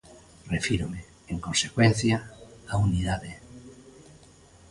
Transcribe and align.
Refírome, 0.55 1.01
en 1.31 1.37
consecuencia, 1.47 2.17
á 2.71 2.73
unidade. 2.87 3.31